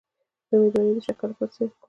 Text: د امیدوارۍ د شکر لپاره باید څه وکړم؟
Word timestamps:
د 0.47 0.49
امیدوارۍ 0.55 0.91
د 0.95 0.99
شکر 1.07 1.25
لپاره 1.29 1.35
باید 1.37 1.51
څه 1.55 1.61
وکړم؟ 1.63 1.77